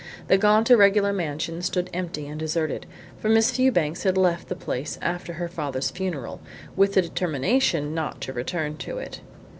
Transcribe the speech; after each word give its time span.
The 0.29 0.37
gaunt, 0.39 0.71
irregular 0.71 1.13
mansion 1.13 1.61
stood 1.61 1.87
empty 1.93 2.27
and 2.27 2.39
deserted, 2.39 2.87
for 3.19 3.29
Miss 3.29 3.51
Fewbanks 3.51 4.01
had 4.01 4.17
left 4.17 4.47
the 4.49 4.55
place 4.55 4.97
after 4.99 5.33
her 5.33 5.47
father's 5.47 5.91
funeral, 5.91 6.41
with 6.75 6.95
the 6.95 7.03
determination 7.03 7.93
not 7.93 8.19
to 8.21 8.33
return 8.33 8.77
to 8.77 8.97
it. 8.97 9.21